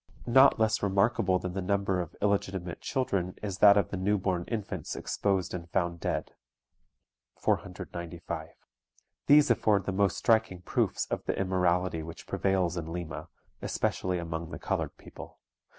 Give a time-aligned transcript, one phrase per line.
[0.25, 4.45] "Not less remarkable than the number of illegitimate children is that of the new born
[4.47, 6.33] infants exposed and found dead
[7.35, 8.49] (495).
[9.27, 13.27] These afford the most striking proofs of the immorality which prevails in Lima,
[13.61, 15.37] especially among the colored people.